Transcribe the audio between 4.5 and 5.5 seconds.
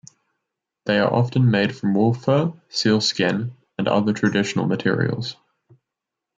materials.